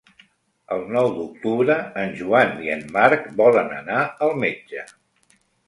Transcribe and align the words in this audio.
El 0.75 0.79
nou 0.95 1.09
d'octubre 1.17 1.75
en 2.05 2.17
Joan 2.23 2.57
i 2.69 2.73
en 2.77 2.83
Marc 2.97 3.29
volen 3.45 3.73
anar 3.79 4.01
al 4.29 4.37
metge. 4.49 4.91